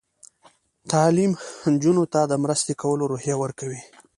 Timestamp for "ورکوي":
3.43-3.81